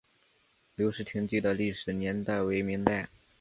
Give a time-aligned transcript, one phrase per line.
[0.73, 3.07] 留石亭记的历史年代为明代。